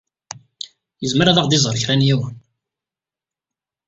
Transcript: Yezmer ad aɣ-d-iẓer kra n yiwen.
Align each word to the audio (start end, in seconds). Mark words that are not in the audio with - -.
Yezmer 1.01 1.27
ad 1.27 1.37
aɣ-d-iẓer 1.39 1.75
kra 1.81 1.95
n 1.95 2.05
yiwen. 2.07 2.35